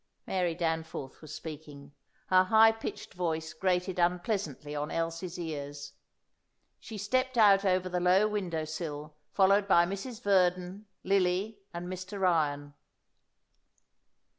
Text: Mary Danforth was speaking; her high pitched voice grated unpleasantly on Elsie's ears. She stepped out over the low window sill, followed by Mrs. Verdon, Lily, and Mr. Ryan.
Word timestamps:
Mary 0.25 0.55
Danforth 0.55 1.21
was 1.21 1.31
speaking; 1.31 1.91
her 2.29 2.45
high 2.45 2.71
pitched 2.71 3.13
voice 3.13 3.53
grated 3.53 3.99
unpleasantly 3.99 4.75
on 4.75 4.89
Elsie's 4.89 5.37
ears. 5.37 5.93
She 6.79 6.97
stepped 6.97 7.37
out 7.37 7.63
over 7.63 7.87
the 7.87 7.99
low 7.99 8.27
window 8.27 8.65
sill, 8.65 9.13
followed 9.31 9.67
by 9.67 9.85
Mrs. 9.85 10.19
Verdon, 10.23 10.87
Lily, 11.03 11.59
and 11.71 11.87
Mr. 11.87 12.19
Ryan. 12.19 12.73